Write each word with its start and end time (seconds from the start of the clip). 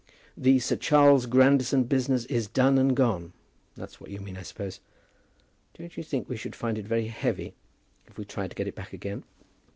"The 0.35 0.57
Sir 0.57 0.77
Charles 0.77 1.27
Grandison 1.27 1.83
business 1.83 2.25
is 2.25 2.47
done 2.47 2.79
and 2.79 2.95
gone. 2.95 3.33
That's 3.77 4.01
what 4.01 4.09
you 4.09 4.19
mean, 4.19 4.35
I 4.35 4.41
suppose? 4.41 4.79
Don't 5.77 5.95
you 5.95 6.01
think 6.01 6.27
we 6.27 6.37
should 6.37 6.55
find 6.55 6.79
it 6.79 6.87
very 6.87 7.05
heavy 7.09 7.53
if 8.07 8.17
we 8.17 8.25
tried 8.25 8.49
to 8.49 8.55
get 8.55 8.67
it 8.67 8.73
back 8.73 8.93
again?" 8.93 9.23